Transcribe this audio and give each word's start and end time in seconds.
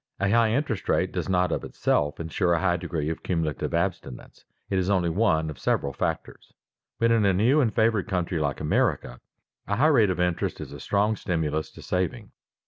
A 0.19 0.31
high 0.31 0.49
interest 0.49 0.89
rate 0.89 1.11
does 1.11 1.29
not 1.29 1.51
of 1.51 1.63
itself 1.63 2.19
insure 2.19 2.53
a 2.55 2.59
high 2.59 2.77
degree 2.77 3.11
of 3.11 3.21
cumulative 3.21 3.71
abstinence; 3.75 4.45
it 4.67 4.79
is 4.79 4.89
only 4.89 5.11
one 5.11 5.47
of 5.51 5.59
several 5.59 5.93
factors. 5.93 6.53
But 6.97 7.11
in 7.11 7.23
a 7.23 7.33
new 7.33 7.61
and 7.61 7.71
favored 7.71 8.07
country 8.07 8.39
like 8.39 8.59
America, 8.59 9.19
a 9.67 9.75
high 9.75 9.85
rate 9.85 10.09
of 10.09 10.19
interest 10.19 10.59
is 10.59 10.73
a 10.73 10.79
strong 10.79 11.15
stimulus 11.15 11.69
to 11.73 11.83
saving. 11.83 12.31